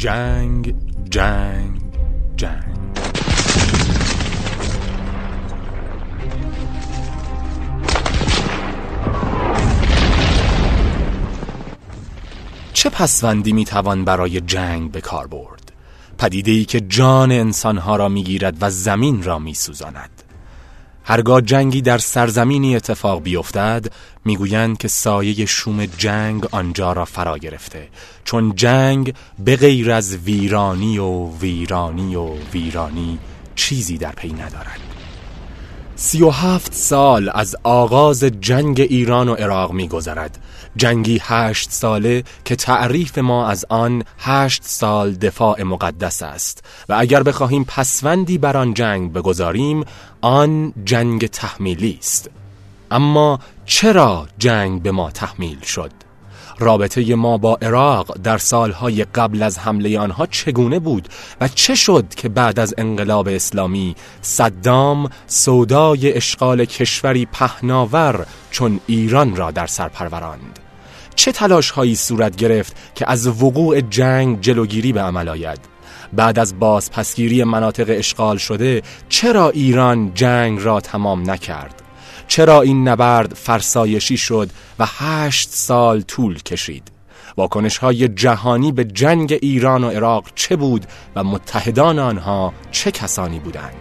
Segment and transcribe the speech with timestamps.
[0.00, 0.74] جنگ
[1.10, 1.80] جنگ
[2.36, 2.64] جنگ.
[12.72, 15.72] چه پسوندی می‌توان برای جنگ به کار برد؟
[16.18, 20.19] پدیده ای که جان انسانها را می‌گیرد و زمین را میسوزاند.
[21.10, 23.86] هرگاه جنگی در سرزمینی اتفاق بیفتد
[24.24, 27.88] می‌گویند که سایه شوم جنگ آنجا را فرا گرفته.
[28.24, 33.18] چون جنگ به غیر از ویرانی و ویرانی و ویرانی
[33.54, 34.80] چیزی در پی ندارد.
[35.96, 40.38] سی و هفت سال از آغاز جنگ ایران و عراق میگذرد.
[40.76, 47.22] جنگی هشت ساله که تعریف ما از آن هشت سال دفاع مقدس است و اگر
[47.22, 49.84] بخواهیم پسوندی بر آن جنگ بگذاریم
[50.20, 52.30] آن جنگ تحمیلی است
[52.90, 56.09] اما چرا جنگ به ما تحمیل شد؟
[56.58, 61.08] رابطه ما با عراق در سالهای قبل از حمله آنها چگونه بود
[61.40, 69.36] و چه شد که بعد از انقلاب اسلامی صدام سودای اشغال کشوری پهناور چون ایران
[69.36, 70.58] را در سر پروراند؟
[71.14, 75.60] چه تلاش هایی صورت گرفت که از وقوع جنگ جلوگیری به عمل آید؟
[76.12, 81.82] بعد از بازپسگیری مناطق اشغال شده چرا ایران جنگ را تمام نکرد؟
[82.30, 86.90] چرا این نبرد فرسایشی شد و هشت سال طول کشید؟
[87.36, 90.86] واکنش های جهانی به جنگ ایران و عراق چه بود
[91.16, 93.74] و متحدان آنها چه کسانی بودند؟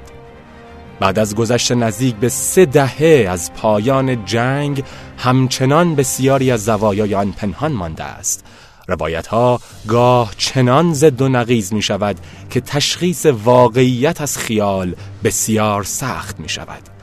[0.99, 4.83] بعد از گذشت نزدیک به سه دهه از پایان جنگ
[5.17, 8.45] همچنان بسیاری از زوایای آن پنهان مانده است.
[8.87, 15.83] روایت ها گاه چنان زد و نقیز می شود که تشخیص واقعیت از خیال بسیار
[15.83, 16.98] سخت می شود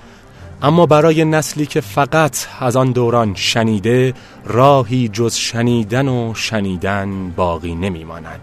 [0.63, 7.75] اما برای نسلی که فقط از آن دوران شنیده راهی جز شنیدن و شنیدن باقی
[7.75, 8.41] نمی ماند.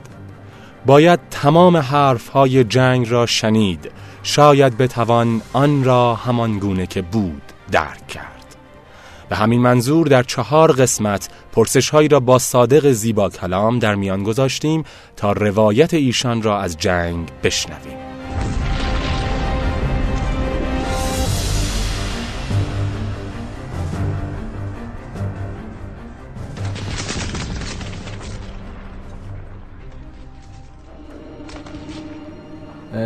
[0.86, 3.92] باید تمام حرف های جنگ را شنید
[4.24, 8.56] شاید بتوان آن را همان گونه که بود درک کرد
[9.30, 14.24] به همین منظور در چهار قسمت پرسش هایی را با صادق زیبا کلام در میان
[14.24, 14.84] گذاشتیم
[15.16, 17.98] تا روایت ایشان را از جنگ بشنویم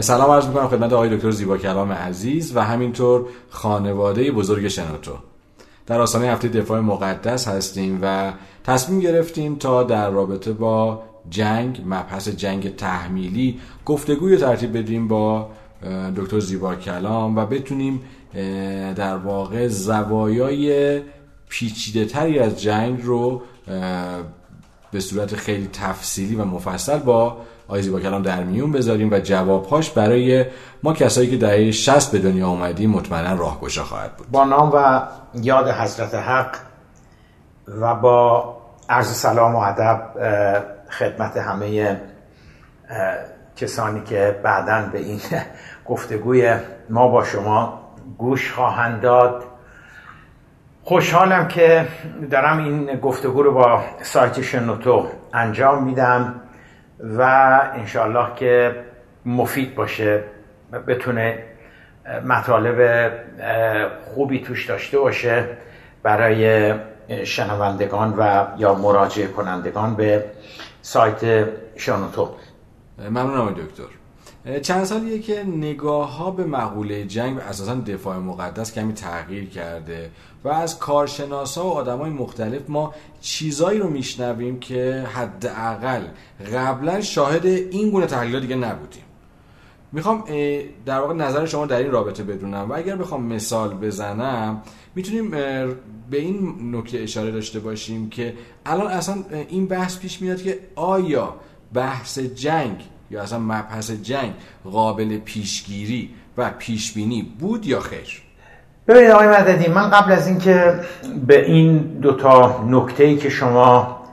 [0.02, 5.12] سلام عرض می‌کنم خدمت آقای دکتر زیبا کلام عزیز و همینطور خانواده بزرگ شنوتو.
[5.86, 12.30] در آستانه هفته دفاع مقدس هستیم و تصمیم گرفتیم تا در رابطه با جنگ مبحث
[12.30, 15.50] جنگ تحمیلی گفتگوی ترتیب بدیم با
[16.16, 18.02] دکتر زیبا کلام و بتونیم
[18.96, 21.02] در واقع زوایای
[21.50, 23.42] پیچیده تری از جنگ رو
[24.92, 27.38] به صورت خیلی تفصیلی و مفصل با
[27.68, 30.46] آیزی با کلام در میون بذاریم و جوابهاش برای
[30.84, 34.32] ما کسایی که دهه 60 به دنیا اومدیم مطمئنا راهگشا خواهد بود.
[34.32, 35.02] با نام و
[35.34, 36.56] یاد حضرت حق
[37.82, 38.58] و با
[38.90, 40.02] عرض سلام و ادب
[40.90, 41.98] خدمت همه
[43.56, 45.20] کسانی که بعدا به این
[45.90, 46.56] گفتگوی
[46.90, 47.80] ما با شما
[48.18, 49.44] گوش خواهند داد.
[50.84, 51.88] خوشحالم که
[52.32, 56.42] دارم این گفتگو رو با سایت شنوتو انجام میدم.
[57.00, 57.22] و
[57.74, 58.84] انشالله که
[59.26, 60.24] مفید باشه
[60.88, 61.44] بتونه
[62.26, 63.12] مطالب
[64.06, 65.46] خوبی توش داشته باشه
[66.04, 66.74] برای
[67.24, 70.26] شنوندگان و یا مراجعه کنندگان به
[70.82, 72.30] سایت شانوتو.
[73.00, 73.84] ممنونم دکتر.
[74.62, 80.10] چند سالیه که نگاه ها به مقوله جنگ و اساسا دفاع مقدس کمی تغییر کرده
[80.44, 86.02] و از کارشناسا و آدمای مختلف ما چیزایی رو میشنویم که حداقل
[86.54, 89.04] قبلا شاهد این گونه تحلیل دیگه نبودیم.
[89.92, 90.24] می‌خوام
[90.86, 94.62] در واقع نظر شما در این رابطه بدونم و اگر بخوام مثال بزنم
[94.96, 95.32] می‌تونیم
[96.10, 98.34] به این نکته اشاره داشته باشیم که
[98.66, 99.16] الان اصلا
[99.50, 101.36] این بحث پیش میاد که آیا
[101.74, 104.34] بحث جنگ یا اصلا مبحث جنگ
[104.64, 108.22] قابل پیشگیری و پیشبینی بود یا خیر؟
[108.88, 110.80] ببینید آقای مددی من قبل از اینکه
[111.28, 114.04] به این دوتا نکته ای که شما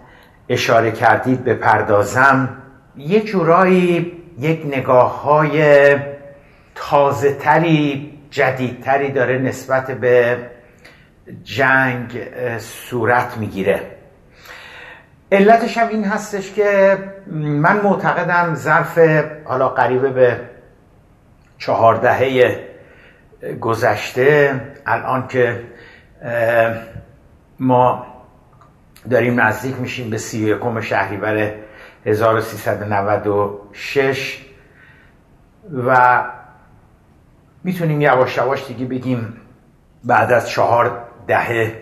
[0.49, 2.49] اشاره کردید بپردازم
[2.97, 5.97] یه جورایی یک نگاه های
[6.75, 10.39] تازه تری جدیدتری داره نسبت به
[11.45, 12.21] جنگ
[12.59, 13.94] صورت می‌گیره.
[15.35, 16.99] علتش هم این هستش که
[17.37, 18.99] من معتقدم ظرف
[19.45, 20.41] حالا قریبه به
[21.59, 22.61] چهاردهه
[23.61, 25.61] گذشته الان که
[27.61, 28.07] ما
[29.11, 31.53] داریم نزدیک میشیم به سی یکم شهریور
[32.07, 34.45] 1396
[35.87, 36.25] و
[37.65, 39.37] می‌تونیم یواش یواش دیگه بگیم
[40.05, 41.81] بعد از چهار دهه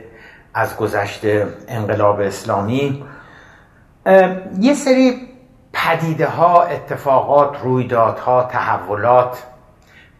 [0.54, 1.20] از گذشت
[1.68, 3.04] انقلاب اسلامی.
[4.60, 5.28] یه سری
[5.72, 9.42] پدیده ها اتفاقات رویدادها تحولات.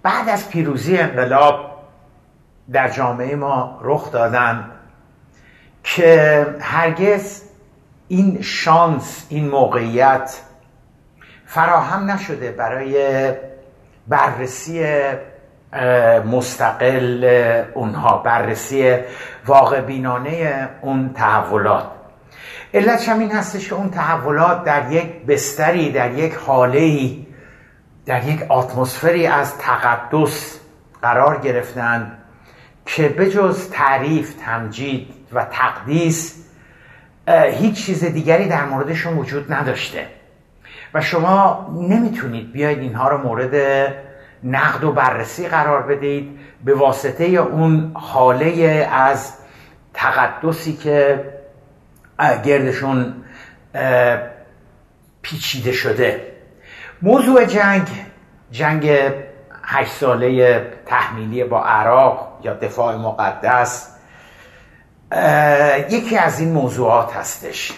[0.02, 1.56] بعد از پیروزی انقلاب
[2.72, 4.70] در جامعه ما رخ دادن
[5.84, 7.42] که هرگز
[8.08, 10.40] این شانس این موقعیت
[11.46, 13.32] فراهم نشده برای
[14.08, 14.86] بررسی
[16.26, 17.24] مستقل
[17.74, 18.98] اونها بررسی
[19.46, 22.01] واقع بینانه اون تحولات.
[22.74, 27.10] علتش هم این هستش که اون تحولات در یک بستری در یک حاله
[28.06, 30.60] در یک اتمسفری از تقدس
[31.02, 32.18] قرار گرفتن
[32.86, 36.44] که بجز تعریف تمجید و تقدیس
[37.28, 40.06] هیچ چیز دیگری در موردشون وجود نداشته.
[40.94, 43.54] و شما نمی‌تونید بیاید اینها رو مورد
[44.44, 49.32] نقد و بررسی قرار بدهید به واسطه اون حاله از
[49.94, 51.24] تقدسی که
[52.44, 53.14] گردشون
[55.22, 56.32] پیچیده شده.
[57.02, 57.88] موضوع جنگ
[58.50, 58.90] جنگ
[59.64, 63.88] هشت ساله تحمیلی با عراق یا دفاع مقدس.
[65.90, 67.72] یکی از این موضوعات هستش.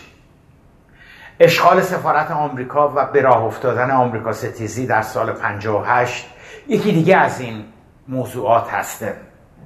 [1.41, 6.27] اشغال سفارت آمریکا و به راه افتادن آمریکا ستیزی در سال 58
[6.69, 7.65] یکی دیگه از این
[8.09, 9.17] موضوعات هسته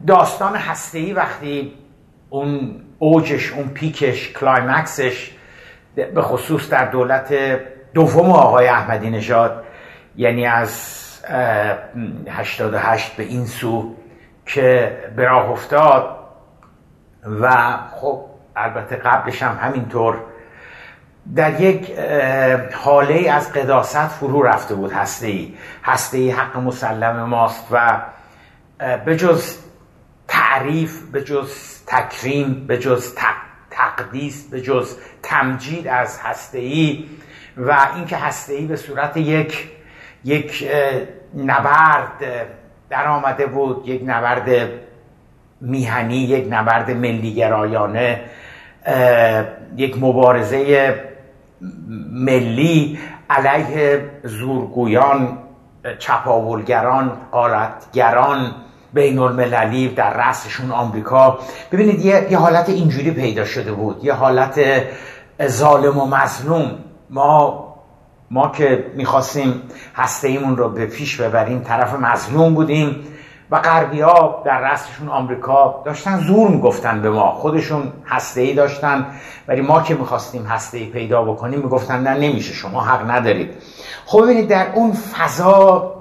[0.06, 1.74] داستان هسته‌ای وقتی
[2.30, 5.30] اون اوجش اون peak ش climax ش
[6.14, 7.34] به خصوص در دولت
[7.94, 9.64] دوم آقای احمدی نژاد
[10.16, 10.98] یعنی از
[12.28, 13.94] 88 به این سو
[14.46, 16.16] که به راه افتاد
[17.40, 17.52] و
[18.00, 18.24] خب
[18.56, 20.20] البته قبلش هم همینطور
[21.34, 21.98] در یک
[22.74, 25.54] حاله از قداست فرو رفته بود هسته ای
[25.84, 28.00] هسته ای حق مسلم ماست و
[29.04, 29.56] به جز
[30.38, 31.50] تعریف به جز
[31.86, 33.14] تکریم به جز
[33.70, 37.04] تقدیس به جز تمجید از هسته ای
[37.56, 39.68] و اینکه هسته ای به صورت یک
[40.24, 40.70] یک
[41.36, 42.24] نبرد
[42.90, 44.68] در آمده بود یک نبرد
[45.60, 48.20] میهنی یک نبرد ملیگرایانه
[49.76, 50.94] یک مبارزه
[52.10, 52.98] ملی
[53.30, 55.38] علیه زورگویان
[55.98, 58.54] چپاولگران قارتگران
[58.92, 61.38] بین المللی در رأسشون آمریکا.
[61.72, 64.04] ببینید یه،, یه حالت اینجوری پیدا شده بود.
[64.04, 64.60] یه حالت
[65.46, 66.70] ظالم و مظلوم.
[67.10, 67.68] ما
[68.30, 69.62] ما که می‌خواستیم
[69.96, 72.96] هسته ایمون رو به پیش ببریم طرف مظلوم بودیم
[73.50, 77.32] و غربی ها در رستشون آمریکا داشتن زور می‌گفتن به ما.
[77.32, 79.06] خودشون هسته ای داشتن
[79.48, 83.50] ولی ما که می‌خواستیم هسته ای پیدا بکنیم می‌گفتن نه نمیشه شما حق ندارید.
[84.06, 85.97] خب ببینید در اون فضا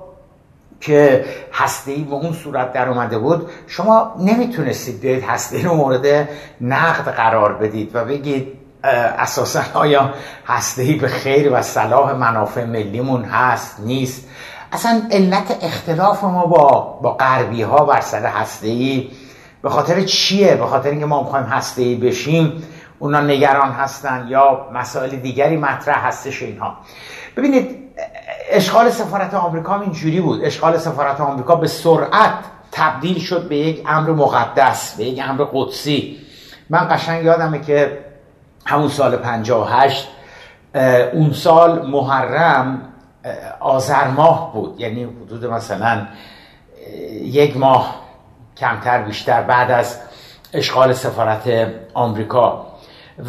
[0.82, 6.30] که هسته ای به اون صورت در اومده بود شما نمی‌تونستید بیاید هسته رو مورد
[6.62, 8.54] نقد قرار بدید و بگید
[8.84, 10.14] اساسا آیا
[10.46, 14.28] هسته ای به خیر و صلاح منافع ملیمون هست نیست؟
[14.72, 19.04] اصلا علت اختلاف ما با با غربی ها بر سر هسته
[19.62, 22.64] به خاطر چیه؟ به خاطر اینکه ما می‌خوایم هسته ای بشیم
[23.00, 26.78] اونا نگران هستن یا مسائل دیگری مطرح هستش اینها.
[27.38, 27.78] ببینید
[28.50, 30.46] اشغال سفارت آمریکا اینجوری بود.
[30.46, 32.34] اشغال سفارت آمریکا به سرعت
[32.72, 36.18] تبدیل شد به یک امر مقدس به یک امر قدسی.
[36.70, 37.98] من قشنگ یادمه که
[38.66, 40.08] همون سال 58
[41.14, 42.82] اون سال محرم
[43.60, 44.82] آذر ماه بود.
[44.82, 46.08] یعنی حدود مثلا
[47.24, 47.96] یک ماه
[48.58, 50.00] کمتر بیشتر بعد از
[50.54, 52.67] اشغال سفارت آمریکا.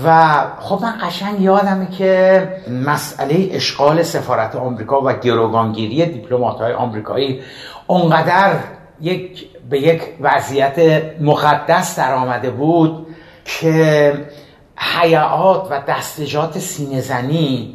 [0.05, 7.41] و خب من قشنگ یادمه که مسئله اشغال سفارت آمریکا و گروگانگیری دیپلمات های آمریکایی
[7.87, 8.57] اونقدر
[9.01, 13.07] یک به یک وضعیت مقدس در آمده بود
[13.45, 14.13] که
[14.77, 17.75] حیعات و دستجات سینهزنی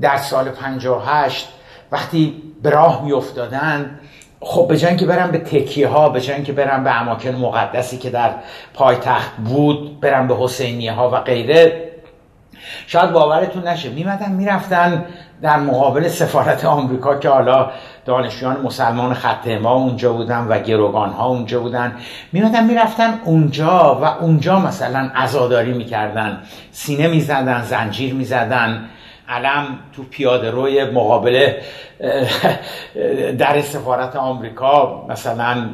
[0.00, 1.48] در سال 58
[1.92, 4.00] وقتی به راه می افتادن
[4.40, 8.30] خب به که برن به تکیه ها به که برن به اماکن مقدسی که در
[8.74, 11.90] پایتخت بود برن به حسینیه ها و غیره.
[12.86, 15.04] شاید باورتون نشه میمدن می‌رفتن
[15.42, 17.70] در مقابل سفارت آمریکا که حالا
[18.04, 21.94] دانشجویان مسلمان خط ما اونجا بودن و گروگان ها اونجا بودن.
[22.32, 26.42] میمدن می‌رفتن اونجا و اونجا مثلا عزاداری می‌کردن.
[26.72, 28.84] سینه می‌زدن زنجیر می‌زدن.
[29.30, 31.52] علم تو پیاده روی مقابل
[33.38, 35.68] در سفارت آمریکا مثلا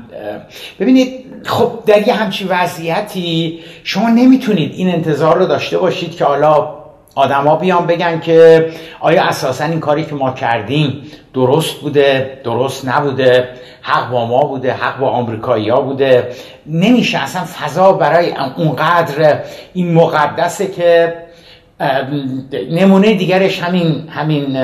[0.80, 6.74] ببینید خب در یه همچی وضعیتی شما نمی‌تونید این انتظار رو داشته باشید که حالا
[7.14, 8.68] آدما بیان بگن که
[9.00, 11.02] آیا اساسا این کاری که ما کردیم
[11.34, 13.48] درست بوده درست نبوده
[13.82, 16.32] حق با ما بوده حق با آمریکایی ها بوده.
[16.66, 19.40] نمیشه اصلا فضا برای اونقدر
[19.74, 21.14] این مقدسه که
[22.70, 24.58] نمونه دیگرش همین همین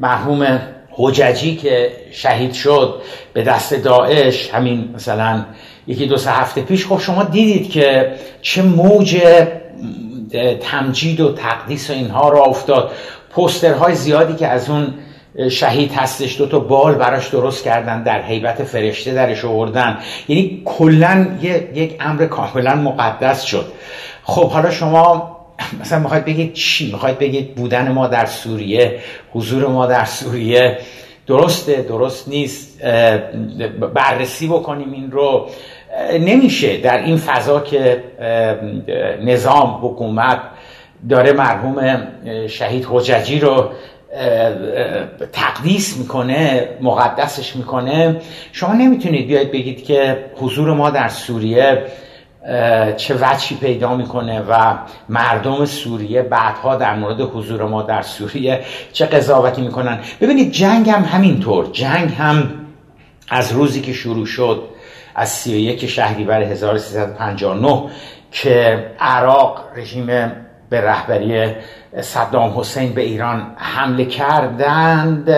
[0.00, 5.44] مرحوم حججی که شهید شد به دست داعش همین مثلا
[5.86, 6.86] یکی دو سه هفته پیش.
[6.86, 9.22] خب شما دیدید که چه موج
[10.60, 12.90] تمجید و تقدیس و اینها را افتاد.
[13.30, 14.94] پوسترهای زیادی که از اون
[15.50, 19.98] شهید هستش دو تا بال براش درست کردن در حیبت فرشته درش آوردن.
[20.28, 21.26] یعنی کلا
[21.74, 23.72] یک امر کاملا مقدس شد.
[24.22, 25.31] خب حالا شما
[25.80, 28.98] مثلا می‌خواید بگید چی؟ می‌خواید بگید بودن ما در سوریه
[29.32, 30.78] حضور ما در سوریه.
[31.26, 32.82] درسته درست نیست.
[33.94, 35.48] بررسی بکنیم این رو.
[36.20, 38.04] نمیشه در این فضا که
[39.24, 40.40] نظام حکومت
[41.08, 42.08] داره مرحوم
[42.48, 43.70] شهید حججی رو
[45.32, 48.20] تقدیس می‌کنه مقدسش می‌کنه.
[48.52, 51.82] شما نمی‌تونید بیاید بگید که حضور ما در سوریه
[52.96, 54.74] چه وچی پیدا می‌کنه و
[55.08, 58.60] مردم سوریه بعدها در مورد حضور ما در سوریه
[58.92, 60.00] چه قضاوتی می‌کنن.
[60.20, 61.66] ببینید جنگ هم همینطور.
[61.72, 62.50] جنگ هم
[63.28, 64.62] از روزی که شروع شد
[65.14, 67.90] از 31 شهریور 1359
[68.30, 70.06] که عراق رژیم
[70.70, 71.52] به رهبری
[72.00, 75.30] صدام حسین به ایران حمله کردند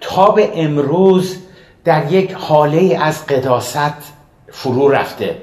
[0.00, 1.36] تا به امروز
[1.84, 4.12] در یک حاله از قداست
[4.48, 5.36] فرو رفته.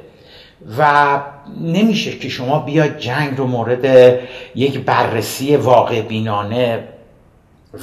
[0.78, 1.20] و
[1.62, 4.20] نمیشه که شما بیاید جنگ رو مورد
[4.56, 6.84] یک بررسی واقع بینانه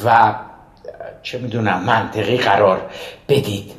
[0.04, 0.34] و
[1.22, 2.80] چه می‌دونم منطقی قرار
[3.28, 3.72] بدید.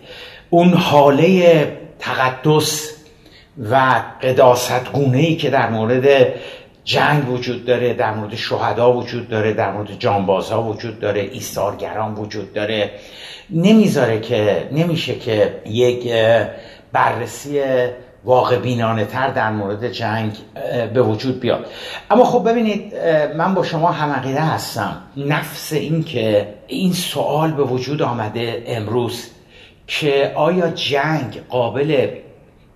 [0.49, 2.93] اون حاله تقدس
[3.71, 6.33] و قداست گونه ای که در مورد
[6.83, 12.53] جنگ وجود داره در مورد شهدا وجود داره در مورد جانبازها وجود داره ایثارگران وجود
[12.53, 12.91] داره
[13.49, 16.13] نمی‌ذاره که نمیشه که یک
[16.91, 17.61] بررسی
[18.27, 20.31] واقع بینانه تر در مورد جنگ
[20.93, 21.65] به وجود بیاد.
[22.09, 22.93] اما خب ببینید
[23.37, 24.97] من با شما همقیده هستم.
[25.17, 29.27] نفس این که این سوال به وجود آمده امروز
[29.87, 32.07] که آیا جنگ قابل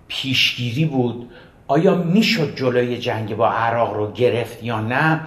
[0.08, 1.30] پیشگیری بود؟
[1.68, 5.20] آیا می‌شد جلوی جنگ با عراق رو گرفت یا نه؟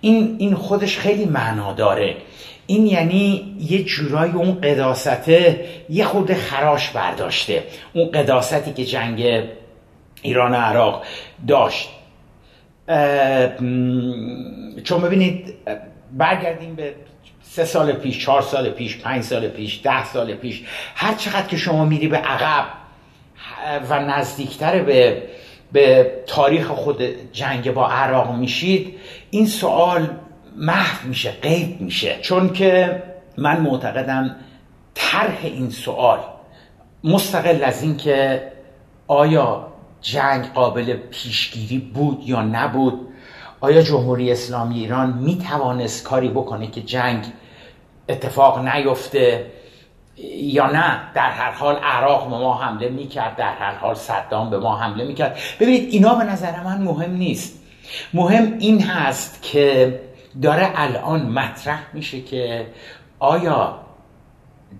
[0.00, 2.16] این, این خودش خیلی معنا داره.
[2.66, 7.62] این یعنی یه جورای اون قداسته یه خود خراش برداشته.
[7.94, 9.42] اون قداستی که جنگ
[10.24, 11.04] ایران و عراق
[11.48, 11.90] داشت.
[14.84, 15.54] چون ببینید
[16.12, 16.94] برگردیم به
[17.42, 20.62] سه سال پیش چهار سال پیش پنج سال پیش ده سال پیش
[20.94, 22.64] هر چقدر که شما میری به عقب
[23.90, 25.22] و نزدیکتر به
[25.72, 27.02] به تاریخ خود
[27.32, 28.94] جنگ با عراق میشید
[29.30, 30.08] این سوال
[30.56, 32.18] محو میشه غیب میشه.
[32.20, 33.02] چون که
[33.38, 34.36] من معتقدم
[34.94, 36.18] طرح این سوال
[37.04, 38.42] مستقل از این که
[39.06, 39.73] آیا
[40.04, 43.08] جنگ قابل پیشگیری بود یا نبود
[43.60, 47.24] آیا جمهوری اسلامی ایران می توانست کاری بکنه که جنگ
[48.08, 49.50] اتفاق نیفته
[50.36, 54.58] یا نه؟ در هر حال عراق به ما حمله می‌کرد در هر حال صدام به
[54.58, 55.38] ما حمله می‌کرد.
[55.60, 57.58] ببینید اینا به نظر من مهم نیست.
[58.14, 60.00] مهم این هست که
[60.42, 62.66] داره الان مطرح میشه که
[63.18, 63.78] آیا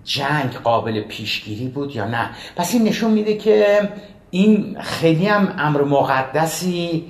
[0.03, 2.29] جنگ قابل پیشگیری بود یا نه.
[2.55, 3.89] پس این نشون میده که
[4.35, 7.05] این خیلی هم امر مقدسی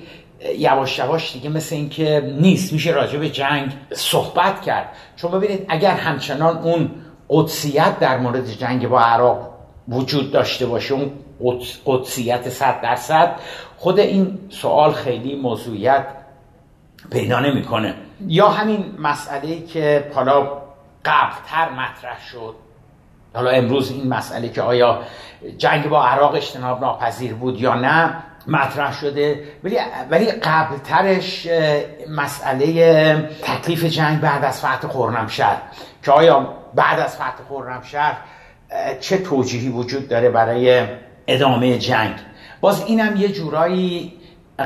[0.58, 4.88] یواش یواش دیگه مثل اینکه نیست میشه راجع به جنگ صحبت کرد.
[5.16, 6.90] چون ببینید اگر همچنان اون
[7.28, 9.50] قدسیت در مورد جنگ با عراق
[9.88, 11.10] وجود داشته باشه اون
[11.86, 13.36] قدسیت صد درصد
[13.76, 16.06] خود این سوال خیلی موضوعیت
[17.12, 17.94] پیدا نمی‌کنه.
[18.26, 20.42] یا همین مسئله که حالا
[21.04, 22.65] قبلتر مطرح شد.
[23.36, 24.98] حالا امروز این مسئله که آیا
[25.58, 28.14] جنگ با عراق اجتناب ناپذیر بود یا نه
[28.46, 29.78] مطرح شده ولی
[30.10, 31.46] ولی قبل ترش
[32.08, 35.56] مسئله تکلیف جنگ بعد از فتح خرمشهر
[36.04, 38.16] که آیا بعد از فتح خرمشهر
[39.00, 40.84] چه توجیهی وجود داره برای
[41.26, 42.14] ادامه جنگ؟
[42.60, 44.12] باز اینم یه جورایی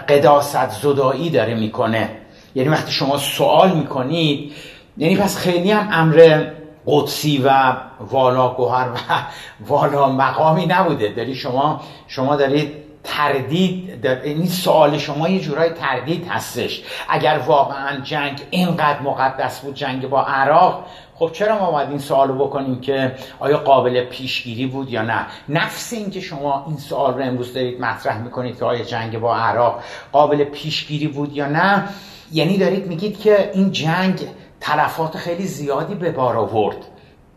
[0.08, 2.08] قداست زدایی داره می‌کنه.
[2.54, 4.52] یعنی وقتی شما سوال می‌کنید
[4.96, 6.50] یعنی پس خیلی هم امر
[6.86, 8.96] قدسی و والا گوهر و
[9.68, 11.08] والا مقامی نبوده.
[11.08, 12.72] داری شما شما دارید
[13.04, 16.82] تردید این یعنی سوال شما یه جورای تردید هستش.
[17.08, 20.84] اگر واقعا جنگ اینقدر مقدس بود جنگ با عراق
[21.20, 25.92] خب چرا ما باید این سوال بکنیم که آیا قابل پیشگیری بود یا نه؟ نفس
[25.92, 29.82] این که شما این سوال رو امروز دارید مطرح می‌کنید که آیا جنگ با عراق
[30.12, 31.88] قابل پیشگیری بود یا نه
[32.32, 34.20] یعنی دارید میگید که این جنگ
[34.60, 36.76] تلفات خیلی زیادی به بار آورد.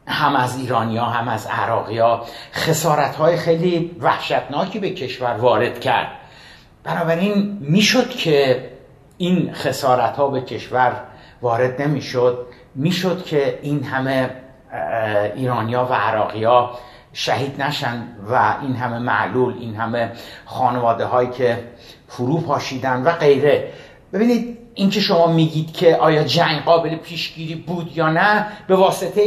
[0.07, 2.23] هم از ایرانیا هم از عراقیا.
[2.53, 6.07] خسارت های خیلی وحشتناکی به کشور وارد کرد.
[6.83, 8.69] بنابراین می‌شد که
[9.17, 11.01] این خسارت ها به کشور
[11.41, 12.45] وارد نمی‌شد.
[12.75, 14.29] می‌شد که این همه
[15.35, 16.71] ایرانیا و عراقیا
[17.13, 20.11] شهید نشن و این همه معلول این همه
[20.45, 21.63] خانواده هایی که
[22.07, 23.73] فرو پاشیدن و غیره.
[24.13, 29.21] ببینید اینکه شما میگید که آیا جنگ قابل پیشگیری بود یا نه به واسطه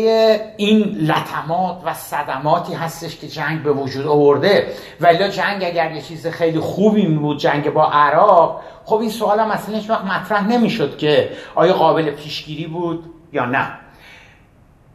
[0.57, 4.67] این لطمات و صدماتی هستش که جنگ به وجود آورده.
[5.01, 9.51] ولی جنگ اگر یه چیز خیلی خوبی بود جنگ با عراق خب این سوال هم
[9.51, 13.69] اصلا هیچ وقت مطرح نمی‌شد که آیا قابل پیشگیری بود یا نه.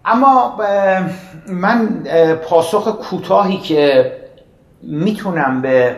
[0.05, 0.57] اما
[1.47, 2.03] من
[2.49, 4.11] پاسخ کوتاهی که
[4.83, 5.97] می‌تونم به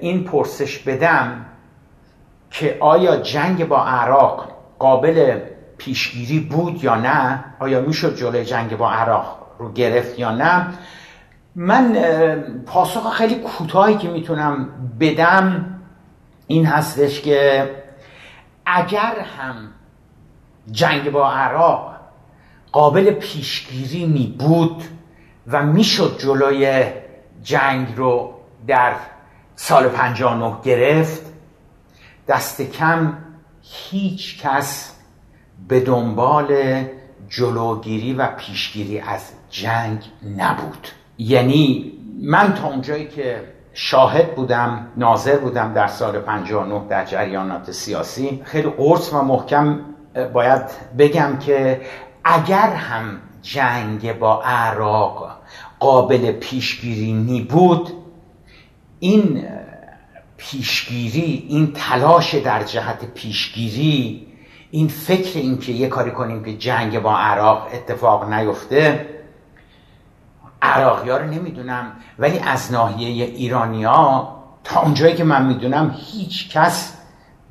[0.00, 1.46] این پرسش بدم
[2.54, 5.40] که آیا جنگ با عراق قابل
[5.78, 10.66] پیشگیری بود یا نه؟ آیا می‌شد جلوی جنگ با عراق رو گرفت یا نه؟
[11.54, 11.94] من
[12.66, 14.68] پاسخ خیلی کوتاهی که می‌تونم
[15.00, 15.66] بدم
[16.46, 17.70] این هستش که
[18.66, 19.56] اگر هم
[20.70, 21.94] جنگ با عراق
[22.72, 24.82] قابل پیشگیری می بود
[25.46, 26.84] و می‌شد جلوی
[27.42, 28.34] جنگ رو
[28.66, 28.92] در
[29.56, 31.23] سال 59 گرفت
[32.28, 33.12] دست کم
[33.62, 34.94] هیچ کس
[35.68, 36.54] به دنبال
[37.28, 39.98] جلوگیری و پیشگیری از جنگ
[40.36, 40.88] نبود.
[41.18, 48.42] یعنی من تا اونجایی که شاهد بودم ناظر بودم در سال 59 در جریانات سیاسی
[48.44, 49.80] خیلی قرص و محکم
[50.32, 50.62] باید
[50.98, 51.80] بگم که
[52.24, 55.36] اگر هم جنگ با عراق
[55.78, 57.92] قابل پیشگیری نی بود
[59.00, 59.44] این
[60.36, 64.26] پیشگیری این تلاش در جهت پیشگیری
[64.70, 69.06] این فکر این که یه کاری کنیم که جنگ با عراق اتفاق نیفته
[70.62, 74.28] عراقی ها رو نمی‌دونم ولی از ناحیه ایرانیا
[74.64, 76.96] تا اونجایی که من می‌دونم هیچ کس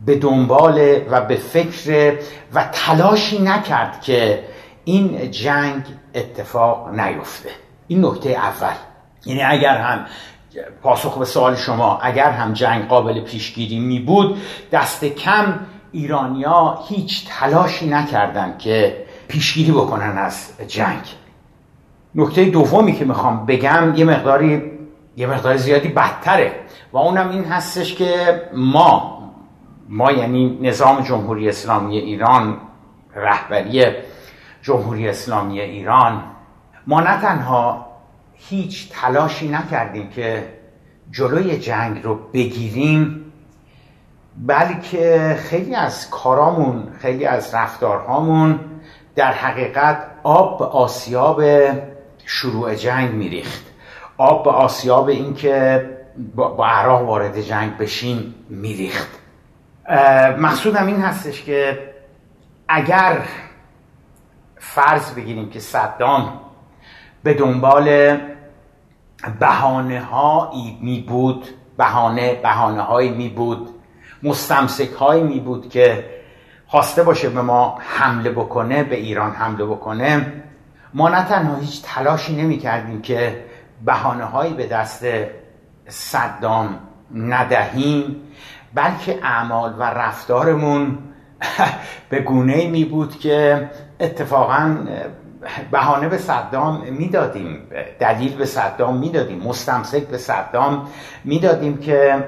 [0.06, 2.18] به دنبال و به فکر
[2.54, 4.44] و تلاشی نکرد که
[4.86, 5.84] این جنگ
[6.16, 7.50] اتفاق نیفته.
[7.88, 8.76] این نکته اول.
[9.26, 10.06] یعنی اگر هم
[10.82, 14.38] پاسخ به سوال شما اگر هم جنگ قابل پیشگیری می بود
[14.72, 15.60] دست کم
[15.92, 21.02] ایرانیا هیچ تلاشی نکردند که پیشگیری بکنن از جنگ.
[22.16, 24.72] نکته دومی که می‌خوام بگم یه مقداری
[25.18, 26.56] یه مقدار زیادی بدتره
[26.94, 29.20] و اونم این هستش که ما
[29.90, 32.58] ما یعنی نظام جمهوری اسلامی ایران
[33.16, 33.86] رهبری
[34.62, 36.24] جمهوری اسلامی ایران
[36.88, 37.93] ما نه تنها
[38.50, 40.48] هیچ تلاشی نکردیم که
[41.12, 43.34] جلوی جنگ رو بگیریم
[44.38, 48.60] بلکه خیلی از کارامون خیلی از رفتارهامون
[49.16, 51.44] در حقیقت آب به آسیاب
[52.26, 53.66] شروع جنگ میریخت.
[54.18, 55.90] آب به آسیاب اینکه
[56.36, 59.10] با عراق وارد جنگ بشیم میریخت.
[60.38, 61.80] مقصودم این هستش که
[62.68, 63.22] اگر
[64.58, 66.40] فرض بگیریم که صدام
[67.24, 68.18] به دنبال
[69.40, 71.46] بهانه هایی می بود
[71.78, 73.70] بهانه بهانه هایی می بود
[74.24, 76.06] مستمسک هایی می بود که
[76.68, 80.34] خواسته باشه به ما حمله بکنه به ایران حمله بکنه.
[80.94, 83.46] ما نه تنها هیچ تلاشی نمی کردیم که
[83.86, 85.06] بهانه هایی به دست
[85.88, 86.80] صدام
[87.16, 88.16] ندهیم
[88.74, 90.98] بلکه اعمال و رفتارمون
[92.10, 94.78] به گونه می بود که اتفاقا
[95.72, 97.58] بهانه به صدام می‌دادیم
[98.00, 100.88] دلیل به صدام می‌دادیم مستمسک به صدام
[101.24, 102.24] می‌دادیم که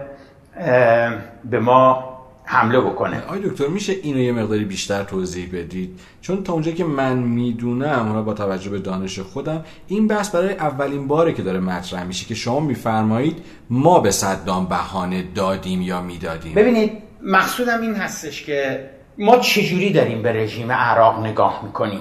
[1.45, 2.15] به ما
[2.47, 3.23] حمله بکنه.
[3.27, 8.07] آی دکتر میشه اینو یه مقداری بیشتر توضیح بدید؟ چون تا اونجا که من می‌دونم
[8.07, 12.25] حالا با توجه به دانش خودم این بحث برای اولین باره که داره مطرح میشه
[12.25, 13.37] که شما میفرمایید
[13.69, 16.53] ما به صدام بهانه دادیم یا می‌دادیم.
[16.53, 16.91] ببینید
[17.23, 21.99] مقصودم این هستش که ما چجوری داریم به رژیم عراق نگاه می‌کنیم؟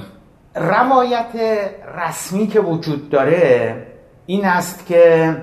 [0.54, 1.32] روایت
[1.96, 3.86] رسمی که وجود داره
[4.26, 5.36] این است که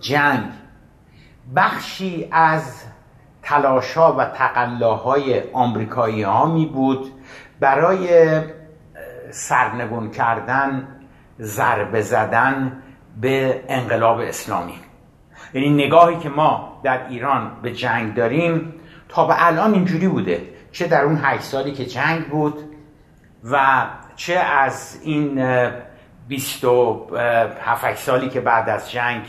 [0.00, 0.50] جنگ
[1.56, 2.82] بخشی از
[3.42, 7.12] تلاشا و تقلاهای آمریکایی ها می بود
[7.60, 8.40] برای
[9.30, 10.88] سرنگون کردن
[11.40, 12.82] ضربه زدن
[13.20, 14.74] به انقلاب اسلامی.
[15.54, 18.74] یعنی نگاهی که ما در ایران به جنگ داریم
[19.08, 22.54] تا به الان اینجوری بوده چه در اون هشت سالی که جنگ بود
[23.44, 23.86] و
[24.26, 25.44] چه از این
[26.28, 27.06] بیست و
[27.62, 29.22] هفت سالی که بعد از جنگ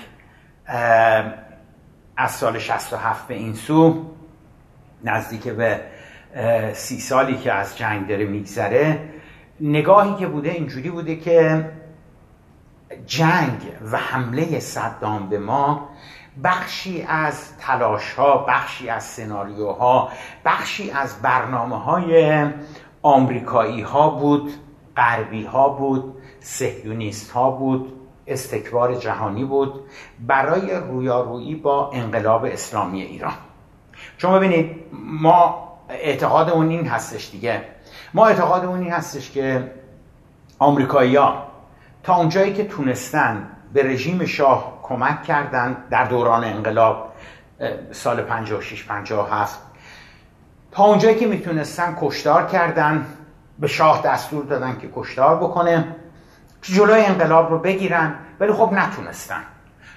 [2.17, 4.05] از سال 67 به این سو
[5.03, 5.81] نزدیک به
[6.73, 9.09] سی سالی که از جنگ داره میگذره
[9.61, 11.69] نگاهی که بوده اینجوری بوده که
[13.05, 15.89] جنگ و حمله صدام به ما
[16.43, 20.11] بخشی از تلاش ها بخشی از سناریوها
[20.45, 22.45] بخشی از برنامه های
[23.01, 24.51] آمریکایی ها بود.
[24.97, 27.93] غربی ها بود سهیونیست ها بود
[28.27, 29.83] استکبار جهانی بود
[30.27, 33.33] برای رویارویی با انقلاب اسلامی ایران.
[34.17, 37.61] چون ببینید ما اعتقادمون این هستش دیگه.
[38.13, 39.71] ما اعتقادمون این هستش که
[40.59, 41.47] آمریکایی ها
[42.03, 47.13] تا اونجایی که تونستن به رژیم شاه کمک کردن در دوران انقلاب
[47.91, 49.59] سال 56 57
[50.71, 53.05] تا اونجایی که می‌تونستن کشتار کردن
[53.59, 55.95] به شاه دستور دادن که کشتار بکنه.
[56.61, 59.43] جلوی انقلاب رو بگیرن ولی خب نتونستن.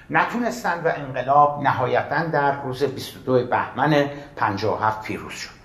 [0.09, 5.57] نتونستن و انقلاب نهایتا در روز 22 بهمن 57 پیروز شد.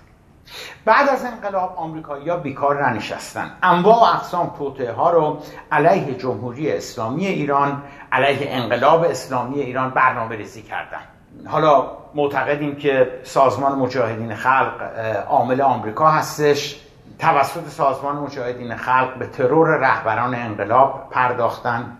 [0.85, 3.51] بعد از انقلاب آمریکایی ها بیکار ننشستن.
[3.63, 5.39] انواع و اقسام توطعه ها رو
[5.71, 10.99] علیه جمهوری اسلامی ایران علیه انقلاب اسلامی ایران برنامه ریزی کردن.
[11.47, 14.81] حالا معتقدیم که سازمان مجاهدین خلق
[15.27, 16.82] عامل آمریکا هستش.
[17.23, 21.97] توسط سازمان مجاهدین خلق به ترور رهبران انقلاب پرداختن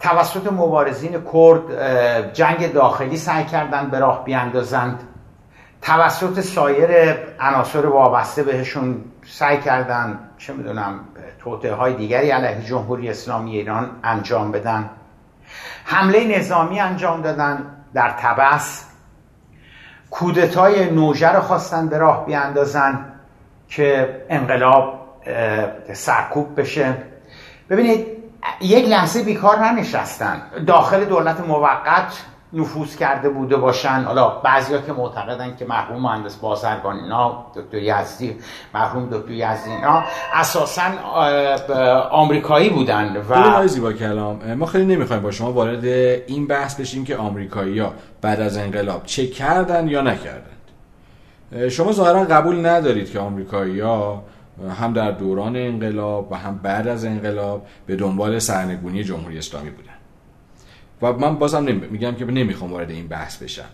[0.00, 5.00] توسط مبارزین کرد جنگ داخلی سعی کردند به راه بیاندازند.
[5.82, 11.00] توسط سایر عناصر وابسته بهشون سعی کردن چه می‌دونم
[11.38, 14.90] توطعه های دیگری علیه جمهوری اسلامی ایران انجام بدن.
[15.84, 18.84] حمله نظامی انجام دادن در تبس
[20.10, 23.11] کودتای نوژه رو خواستن به راه بیاندازن.
[23.76, 24.98] که انقلاب
[25.92, 26.94] سرکوب بشه.
[27.70, 28.06] ببینید
[28.60, 30.42] یک لحظه بیکار ننشستن.
[30.66, 34.04] داخل دولت موقت نفوذ کرده بوده باشن.
[34.04, 38.36] حالا بعضیا که معتقدن که مرحوم مهندس بازرگان اینا دکتر یزدی
[38.74, 40.04] مرحوم دکتر یزدی اینا
[40.34, 40.82] اساسا
[42.10, 44.54] آمریکایی بودن و زیبا کلام.
[44.54, 49.06] ما خیلی نمی‌خوایم با شما وارد این بحث بشیم که آمریکایی ها بعد از انقلاب
[49.06, 50.51] چه کردن یا نکردند
[51.70, 54.24] شما ظاهرا قبول ندارید که آمریکایی ها
[54.78, 59.92] هم در دوران انقلاب و هم بعد از انقلاب به دنبال سرنگونی جمهوری اسلامی بودن.
[61.02, 63.64] و من بازم میگم که نمی‌خوام وارد این بحث بشم.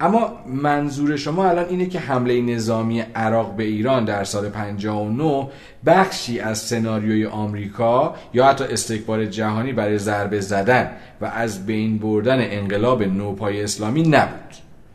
[0.00, 5.48] اما منظور شما الان اینه که حمله نظامی عراق به ایران در سال 59
[5.86, 12.38] بخشی از سناریوی آمریکا یا حتی استکبار جهانی برای ضربه زدن و از بین بردن
[12.40, 14.54] انقلاب نوپای اسلامی نبود.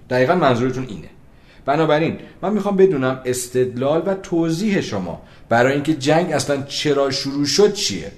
[0.10, 1.10] دقیقا منظورتون اینه.
[1.66, 7.74] بنابراین من می‌خوام بدونم استدلال و توضیح شما برای اینکه جنگ اصلا چرا شروع شد
[7.74, 8.12] چیه؟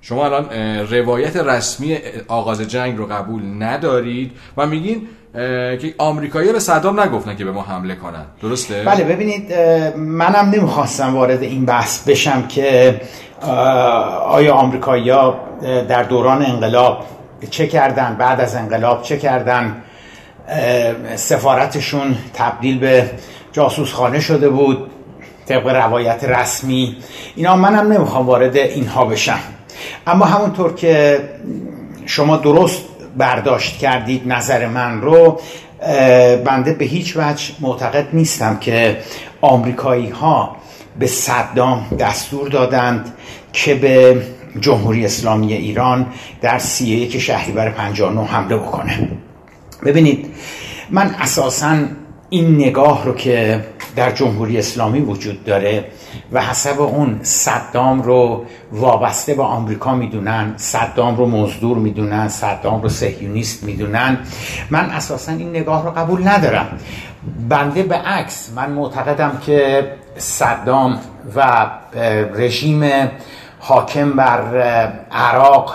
[0.00, 0.50] شما الان
[0.90, 1.98] روایت رسمی
[2.28, 5.08] آغاز جنگ رو قبول ندارید و میگین
[5.80, 8.24] که آمریکایی به صدام نگفتن که به ما حمله کنن.
[8.42, 9.52] درسته؟ بله ببینید
[9.96, 13.00] منم نمی‌خواستم وارد این بحث بشم که
[14.26, 15.12] آیا آمریکایی
[15.88, 17.04] در دوران انقلاب
[17.50, 19.82] چه کردن بعد از انقلاب چه کردن؟
[21.16, 23.10] سفارتشون تبدیل به
[23.52, 24.90] جاسوس خانه شده بود
[25.46, 26.96] طبق روایت رسمی.
[27.36, 29.38] اینا منم نمی‌خوام وارد اینها بشم.
[30.06, 31.20] اما همونطور که
[32.06, 32.82] شما درست
[33.16, 35.40] برداشت کردید نظر من رو
[36.44, 38.98] بنده به هیچ وجه معتقد نیستم که
[39.40, 40.56] آمریکایی ها
[40.98, 43.14] به صدام دستور دادند
[43.52, 44.22] که به
[44.60, 46.06] جمهوری اسلامی ایران
[46.40, 49.08] در سی یک شهریور 59 حمله بکنه.
[49.84, 50.34] ببینید
[50.90, 51.76] من اساسا
[52.30, 53.64] این نگاه رو که
[53.96, 55.84] در جمهوری اسلامی وجود داره
[56.32, 62.88] و حسب اون صدام رو وابسته به آمریکا می‌دونن صدام رو مزدور می‌دونن صدام رو
[62.88, 64.18] سهیونیست می‌دونن
[64.70, 66.78] من اساسا این نگاه رو قبول ندارم.
[67.48, 70.98] بنده به عکس من معتقدم که صدام
[71.36, 71.66] و
[72.34, 72.90] رژیم
[73.60, 74.56] حاکم بر
[75.12, 75.74] عراق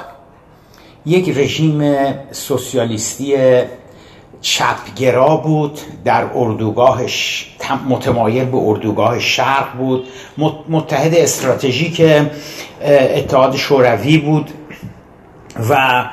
[1.06, 1.96] یک رژیم
[2.32, 3.36] سوسیالیستی
[4.43, 7.47] چپگرا بود در اردوگاهش
[7.89, 10.08] متمایل به اردوگاه شرق بود.
[10.69, 12.01] متحد استراتژیک
[12.82, 14.51] اتحاد شوروی بود
[15.69, 16.03] و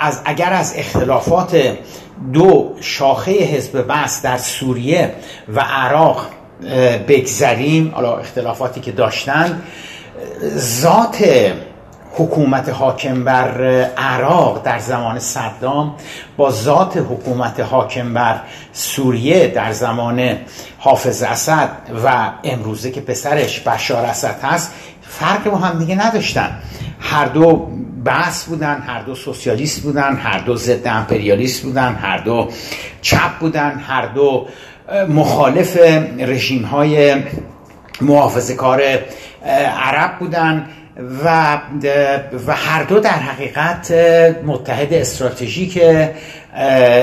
[0.00, 1.76] از اگر از اختلافات
[2.32, 5.14] دو شاخه حزب بس در سوریه
[5.54, 6.26] و عراق
[7.08, 9.62] بگذریم حالا اختلافاتی که داشتن
[10.56, 11.24] ذات
[12.16, 13.62] حکومت حاکم بر
[13.96, 15.94] عراق در زمان صدام
[16.36, 18.40] با ذات حکومت حاکم بر
[18.72, 20.36] سوریه در زمان
[20.78, 21.70] حافظ اسد
[22.04, 24.72] و امروزه که پسرش بشار اسد هست
[25.02, 26.58] فرق با هم دیگه نداشتن.
[27.00, 27.68] هر دو
[28.04, 32.48] بحث بودن هر دو سوسیالیست بودن هر دو ضد امپریالیست بودن هر دو
[33.02, 34.46] چپ بودن هر دو
[35.08, 35.76] مخالف
[36.18, 37.22] رژیم های
[38.00, 38.82] محافظ کار
[39.76, 40.66] عرب بودن.
[40.96, 41.58] و
[42.46, 43.92] و هر دو در حقیقت
[44.46, 45.80] متحد استراتژیک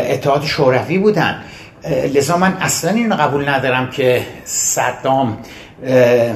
[0.09, 1.41] اتحاد شوروی بودن.
[2.13, 5.37] لذا من اصلا اینو قبول ندارم که صدام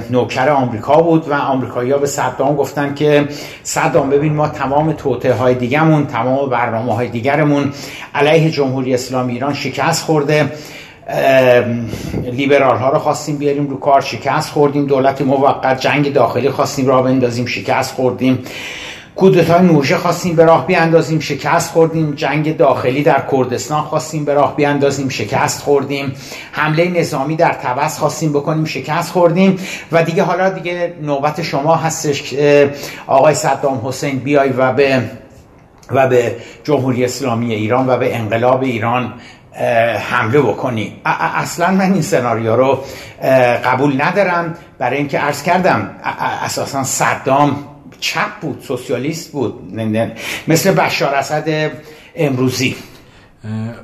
[0.10, 3.28] نوکر آمریکا بود و آمریکایی ها به صدام گفتن که
[3.64, 7.72] صدام ببین ما تمام توته های دیگرمون تمام برنامه های دیگرمون
[8.16, 10.52] علیه جمهوری اسلامی ایران شکست خورده.
[12.32, 14.86] لیبرال ها رو خواستیم بیاریم رو کار شکست خوردیم.
[14.86, 18.40] دولت موقت جنگ داخلی خواستیم راه بندازیم شکست خوردیم.
[19.16, 22.12] کودتای نوژه خواستیم به راه بیاندازیم شکست خوردیم.
[22.12, 26.14] جنگ داخلی در کردستان خواستیم به راه بیاندازیم شکست خوردیم.
[26.52, 29.60] حمله نظامی در تبس خواستیم بکنیم شکست خوردیم.
[29.92, 32.74] و دیگه حالا دیگه نوبت شما هستش که
[33.08, 35.04] آقای صدام حسین بیای و به
[35.92, 39.14] و به جمهوری اسلامی ایران و به انقلاب ایران
[40.00, 41.02] حمله بکنی.
[41.06, 42.84] اصلا من این سناریو رو
[43.66, 44.54] قبول ندارم.
[44.78, 45.96] برای اینکه عرض کردم
[46.44, 47.68] اساسا صدام
[48.00, 49.80] چپ بود سوسیالیست بود.
[50.48, 51.72] مثل بشار اسد
[52.16, 52.76] امروزی.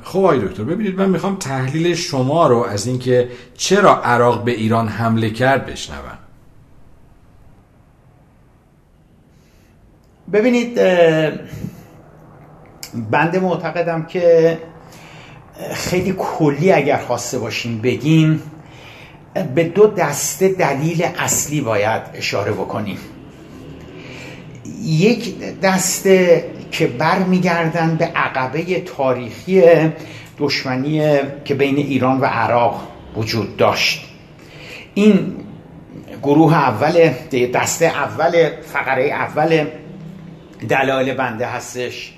[0.02, 4.88] خب آقای دکتر ببینید من می‌خوام تحلیل شما رو از اینکه چرا عراق به ایران
[4.88, 6.18] حمله کرد بشنوم.
[10.32, 10.74] ببینید
[13.10, 14.58] بنده معتقدم که
[15.72, 18.42] خیلی کلی اگر خواسته باشیم بگیم
[19.54, 22.98] به دو دسته دلیل اصلی باید اشاره بکنیم.
[24.84, 29.62] یک دسته که برمیگردن به عقبه تاریخی
[30.38, 34.08] دشمنی که بین ایران و عراق وجود داشت.
[34.94, 35.36] این
[36.22, 37.10] گروه اول
[37.54, 39.66] دسته اول فقره اول
[40.68, 42.12] دلایل بنده هستش.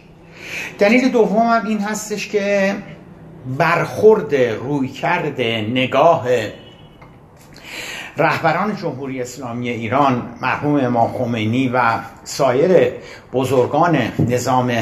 [0.78, 2.74] دلیل دوم هم این هستش که
[3.58, 6.26] برخورد روی کرده نگاه
[8.16, 12.92] رهبران جمهوری اسلامی ایران مرحوم امام خمینی و سایر
[13.32, 14.72] بزرگان نظام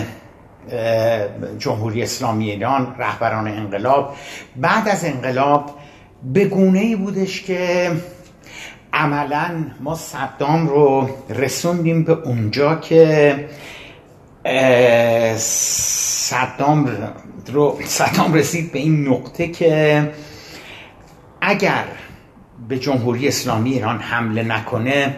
[1.59, 4.15] جمهوری اسلامی ایران رهبران انقلاب.
[4.57, 5.71] بعد از انقلاب
[6.33, 7.91] به گونه ای بودش که
[8.93, 13.35] عملا ما صدام رو رسوندیم به اونجا که
[16.23, 16.91] صدام
[17.53, 20.13] رو صدام رسید به این نقطه که
[21.41, 21.85] اگر
[22.69, 25.17] به جمهوری اسلامی ایران حمله نکنه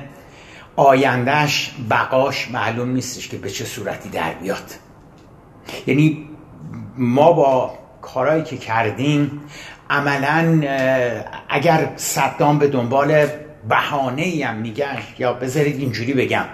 [0.77, 4.75] آیندهش بقاش معلوم نیستش که به چه صورتی در بیاد.
[5.87, 6.29] یعنی
[6.97, 9.40] ما با کارهایی که کردیم
[9.90, 10.62] عملا
[11.49, 13.27] اگر صدام به دنبال
[13.69, 16.45] بهانه هم میگشت یا بذارید اینجوری بگم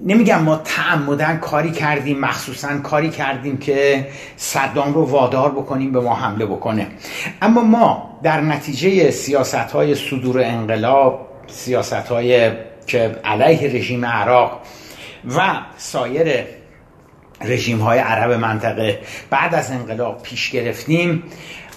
[0.00, 6.14] نمیگم ما تعمدن کاری کردیم مخصوصا کاری کردیم که صدام رو وادار بکنیم به ما
[6.14, 6.86] حمله بکنه.
[7.42, 12.50] اما ما در نتیجه سیاست های صدور انقلاب سیاست های
[12.86, 14.60] که علیه رژیم عراق
[15.36, 16.44] و سایر
[17.40, 21.22] رژیم های عرب منطقه بعد از انقلاب پیش گرفتیم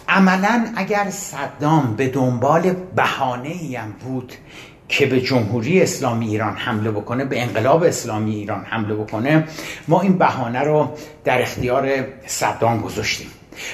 [0.10, 4.34] عملا اگر صدام به دنبال بهانه هم بود
[4.98, 9.44] که به جمهوری اسلامی ایران حمله بکنه به انقلاب اسلامی ایران حمله بکنه
[9.88, 10.90] ما این بهانه رو
[11.24, 11.90] در اختیار
[12.26, 13.28] صدام گذاشتیم.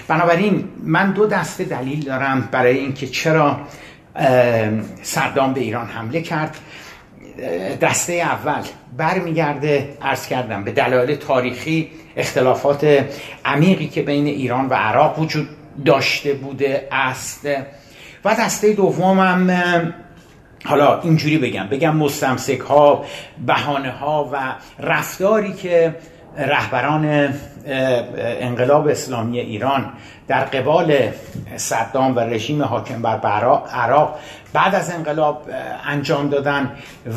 [0.08, 3.60] بنابراین من دو دسته دلیل دارم برای اینکه چرا
[5.02, 6.58] صدام به ایران حمله کرد.
[7.82, 8.62] دسته اول
[8.98, 13.06] برمیگرده ارز کردم به دلایل تاریخی اختلافات
[13.46, 15.48] عمیقی که بین ایران و عراق وجود
[15.86, 17.48] داشته بوده است.
[18.26, 19.50] و دسته دومم
[20.66, 21.68] حالا اینجوری بگم.
[21.68, 23.06] بگم مستمسک ها
[23.46, 24.38] بهانه ها و
[24.80, 25.96] رفتاری که
[26.38, 27.34] رهبران
[28.42, 29.90] انقلاب اسلامی ایران
[30.28, 30.96] در قبال
[31.56, 33.20] صدام و رژیم حاکم بر
[33.74, 34.20] عراق
[34.54, 35.50] بعد از انقلاب
[35.86, 36.72] انجام دادن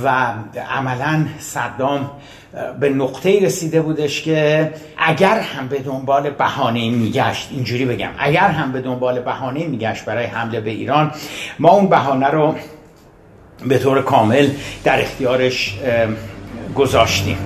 [0.04, 0.34] و
[0.70, 2.10] عملا صدام
[2.80, 8.72] به نقطه رسیده بودش که اگر هم به دنبال بهانه میگشت اینجوری بگم اگر هم
[8.72, 11.12] به دنبال بهانه میگشت برای حمله به ایران
[11.58, 12.54] ما اون بهانه رو
[13.68, 14.48] به طور کامل
[14.84, 15.78] در اختیارش
[16.74, 17.38] گذاشتیم.